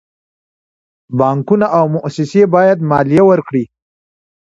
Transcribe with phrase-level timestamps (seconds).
[1.17, 3.63] بانکونه او موسسې باید مالیه ورکړي.